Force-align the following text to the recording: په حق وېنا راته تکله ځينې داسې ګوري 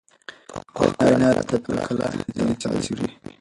په 0.75 0.79
حق 0.83 0.99
وېنا 1.05 1.29
راته 1.35 1.57
تکله 1.65 2.05
ځينې 2.35 2.53
داسې 2.61 2.91
ګوري 2.97 3.13